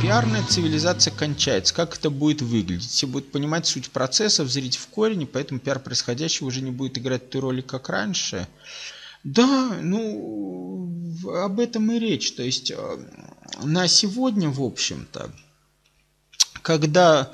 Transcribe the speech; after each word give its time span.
пиарная 0.00 0.42
цивилизация 0.42 1.12
кончается. 1.12 1.74
Как 1.74 1.96
это 1.96 2.10
будет 2.10 2.40
выглядеть? 2.42 2.90
Все 2.90 3.06
будут 3.06 3.30
понимать 3.30 3.66
суть 3.66 3.90
процессов, 3.90 4.48
зрить 4.48 4.76
в 4.76 4.86
корень, 4.88 5.26
поэтому 5.26 5.60
пиар 5.60 5.78
происходящего 5.78 6.46
уже 6.46 6.62
не 6.62 6.70
будет 6.70 6.98
играть 6.98 7.28
той 7.28 7.40
роли, 7.40 7.60
как 7.60 7.88
раньше. 7.88 8.48
Да, 9.24 9.78
ну, 9.82 11.14
об 11.44 11.60
этом 11.60 11.92
и 11.92 11.98
речь. 11.98 12.32
То 12.32 12.42
есть 12.42 12.70
э, 12.70 12.76
на 13.62 13.88
сегодня, 13.88 14.48
в 14.48 14.62
общем-то, 14.62 15.30
когда 16.62 17.30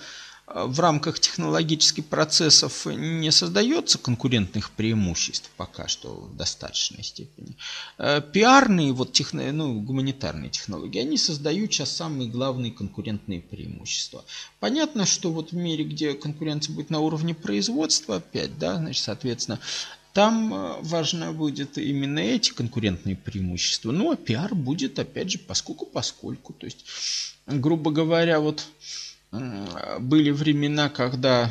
в 0.47 0.79
рамках 0.79 1.19
технологических 1.19 2.07
процессов 2.07 2.87
не 2.87 3.33
создается 3.33 3.99
конкурентных 3.99 4.71
преимуществ 4.71 5.51
пока 5.57 5.89
что 5.89 6.15
в 6.15 6.37
достаточной 6.37 7.03
степени. 7.03 7.57
Э, 7.99 8.21
пиарные, 8.21 8.93
вот 8.93 9.13
техно, 9.13 9.51
ну, 9.53 9.81
гуманитарные 9.81 10.51
технологии, 10.51 11.01
они 11.01 11.19
создают 11.19 11.73
сейчас 11.73 11.91
самые 11.91 12.31
главные 12.31 12.71
конкурентные 12.71 13.41
преимущества. 13.41 14.25
Понятно, 14.61 15.05
что 15.05 15.33
вот 15.33 15.51
в 15.51 15.57
мире, 15.57 15.83
где 15.83 16.15
конкуренция 16.15 16.75
будет 16.75 16.91
на 16.91 17.01
уровне 17.01 17.35
производства, 17.35 18.17
опять, 18.17 18.57
да, 18.57 18.77
значит, 18.77 19.03
соответственно, 19.03 19.59
там 20.13 20.55
э, 20.55 20.77
важно 20.83 21.33
будет 21.33 21.77
именно 21.77 22.21
эти 22.21 22.53
конкурентные 22.53 23.17
преимущества. 23.17 23.91
Ну, 23.91 24.13
а 24.13 24.17
пиар 24.17 24.55
будет, 24.55 25.01
опять 25.01 25.33
же, 25.33 25.39
поскольку 25.39 25.87
поскольку. 25.87 26.53
То 26.53 26.67
есть, 26.67 26.87
грубо 27.47 27.91
говоря, 27.91 28.39
вот 28.39 28.65
были 29.33 30.31
времена, 30.31 30.89
когда, 30.89 31.51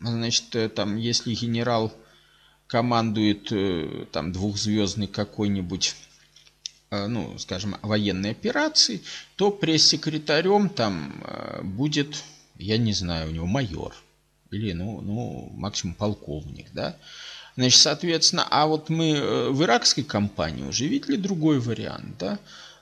значит, 0.00 0.54
э, 0.54 0.68
там, 0.68 0.96
если 0.96 1.34
генерал 1.34 1.92
командует 2.66 3.50
э, 3.52 4.06
там 4.12 4.32
двухзвездный 4.32 5.06
какой-нибудь 5.06 5.96
э, 6.90 7.06
ну, 7.06 7.38
скажем, 7.38 7.76
военной 7.82 8.32
операции, 8.32 9.02
то 9.36 9.50
пресс-секретарем 9.50 10.68
там 10.68 11.22
будет, 11.62 12.22
я 12.56 12.78
не 12.78 12.92
знаю, 12.92 13.28
у 13.28 13.32
него 13.32 13.46
майор 13.46 13.94
или, 14.50 14.72
ну, 14.72 15.00
ну 15.00 15.50
максимум 15.54 15.94
полковник, 15.94 16.66
да. 16.72 16.96
Значит, 17.56 17.80
соответственно, 17.80 18.46
а 18.48 18.66
вот 18.66 18.88
мы 18.88 19.50
в 19.50 19.62
иракской 19.64 20.04
компании 20.04 20.64
уже 20.64 20.86
видели 20.86 21.16
другой 21.16 21.58
вариант, 21.58 22.16
да. 22.18 22.38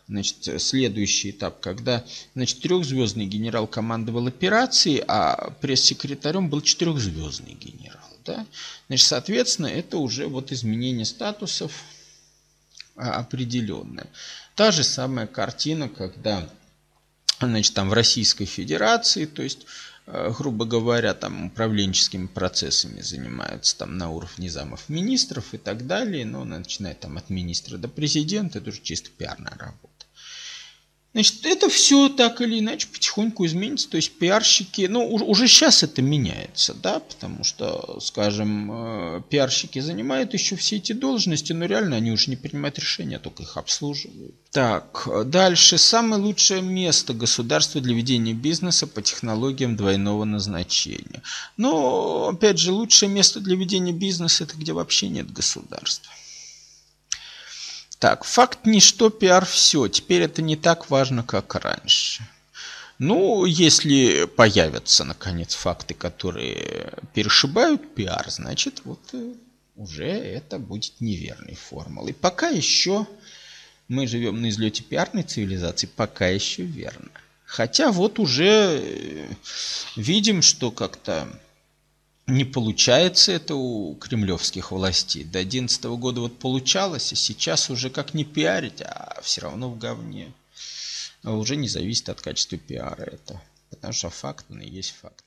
Значит, 0.09 0.63
следующий 0.63 1.31
этап, 1.31 1.61
когда 1.61 2.05
значит, 2.35 2.61
трехзвездный 2.61 3.27
генерал 3.27 3.67
командовал 3.67 4.29
операцией, 4.29 5.03
а 5.07 5.51
пресс-секретарем 5.61 6.49
был 6.49 6.61
четырехзвездный 6.61 7.55
генерал. 7.55 8.09
Да? 8.25 8.47
Значит, 8.87 9.07
соответственно, 9.09 9.67
это 9.67 9.99
уже 9.99 10.29
вот 10.29 10.53
изменение 10.53 11.05
статусов 11.05 11.73
а, 12.95 13.15
определенное. 13.19 14.07
Та 14.55 14.71
же 14.71 14.85
самая 14.85 15.27
картина, 15.27 15.89
когда 15.89 16.49
значит, 17.41 17.75
там 17.75 17.91
в 17.91 17.93
Российской 17.93 18.45
Федерации, 18.45 19.27
то 19.27 19.43
есть 19.43 19.67
Э, 20.07 20.33
грубо 20.37 20.65
говоря, 20.65 21.15
там 21.15 21.47
управленческими 21.47 22.27
процессами 22.27 23.01
занимаются 23.01 23.77
там 23.77 23.99
на 23.99 24.11
уровне 24.11 24.49
замов 24.49 24.89
министров 24.89 25.53
и 25.53 25.59
так 25.59 25.87
далее, 25.87 26.25
но 26.25 26.45
начиная 26.45 26.95
там 26.95 27.17
от 27.19 27.29
министра 27.29 27.77
до 27.77 27.89
президента, 27.89 28.59
это 28.59 28.71
уже 28.71 28.81
чисто 28.83 29.11
пиарная 29.11 29.57
работа. 29.59 29.96
Значит, 31.17 31.47
это 31.47 31.71
все 31.71 32.11
так 32.11 32.43
или 32.43 32.59
иначе 32.59 32.89
потихоньку 32.93 33.47
изменится. 33.47 33.89
То 33.89 33.97
есть 33.97 34.19
пиарщики, 34.19 34.83
ну, 34.83 35.03
уже 35.07 35.49
сейчас 35.49 35.83
это 35.83 36.03
меняется, 36.03 36.75
да, 36.75 37.01
потому 37.01 37.43
что, 37.43 37.99
скажем, 38.03 38.71
э, 38.71 39.23
пиарщики 39.31 39.79
занимают 39.79 40.35
еще 40.35 40.57
все 40.57 40.77
эти 40.77 40.93
должности, 40.93 41.55
но 41.55 41.65
реально 41.65 41.97
они 41.97 42.13
уже 42.13 42.29
не 42.29 42.37
принимают 42.37 42.79
решения, 42.79 43.17
а 43.17 43.19
только 43.19 43.45
их 43.45 43.57
обслуживают. 43.57 44.35
Так, 44.51 45.09
дальше. 45.25 45.79
Самое 45.79 46.21
лучшее 46.21 46.61
место 46.61 47.15
государства 47.15 47.81
для 47.81 47.95
ведения 47.95 48.35
бизнеса 48.35 48.87
по 48.87 49.01
технологиям 49.01 49.75
двойного 49.75 50.25
назначения. 50.25 51.23
Но, 51.57 52.29
опять 52.35 52.59
же, 52.59 52.73
лучшее 52.73 53.09
место 53.09 53.41
для 53.41 53.57
ведения 53.57 53.95
бизнеса 53.95 54.45
это 54.45 54.55
где 54.59 54.75
вообще 54.75 55.09
нет 55.09 55.33
государства. 55.33 56.13
Так, 58.07 58.23
факт 58.23 58.67
ничто, 58.67 59.11
пиар 59.11 59.45
все. 59.45 59.89
Теперь 59.89 60.23
это 60.23 60.41
не 60.41 60.55
так 60.55 60.91
важно, 60.91 61.25
как 61.25 61.57
раньше. 61.57 62.23
Ну, 63.01 63.45
если 63.47 64.27
появятся, 64.27 65.03
наконец, 65.03 65.57
факты, 65.57 65.93
которые 65.93 66.93
перешибают 67.15 67.97
пиар, 67.97 68.31
значит, 68.31 68.83
вот 68.85 69.01
э, 69.13 69.33
уже 69.75 70.05
это 70.05 70.61
будет 70.61 71.01
неверной 71.01 71.57
формулой. 71.57 72.15
Пока 72.15 72.47
еще 72.49 73.09
мы 73.89 74.07
живем 74.07 74.41
на 74.41 74.51
излете 74.51 74.85
пиарной 74.85 75.25
цивилизации, 75.25 75.89
пока 75.89 76.29
еще 76.29 76.63
верно. 76.63 77.11
Хотя 77.45 77.91
вот 77.91 78.21
уже 78.21 78.85
э, 78.85 79.29
видим, 79.97 80.43
что 80.43 80.71
как-то 80.71 81.27
не 82.27 82.45
получается 82.45 83.33
это 83.33 83.55
у 83.55 83.95
кремлевских 83.95 84.73
властей. 84.73 85.25
До 85.25 85.33
2011 85.33 85.85
года 85.85 86.21
вот 86.23 86.39
получалось, 86.39 87.13
а 87.13 87.17
сейчас 87.17 87.71
уже 87.71 87.89
как 87.89 88.15
не 88.15 88.25
пиарить, 88.25 88.83
а 88.83 89.21
все 89.23 89.43
равно 89.43 89.71
в 89.71 89.79
говне. 89.79 90.33
А 91.23 91.33
уже 91.33 91.57
не 91.57 91.69
зависит 91.69 92.09
от 92.09 92.21
качества 92.21 92.59
пиара 92.59 93.03
это. 93.03 93.41
Потому 93.71 93.93
что 93.93 94.11
факт, 94.11 94.47
он 94.51 94.61
есть 94.61 94.95
факт. 95.01 95.25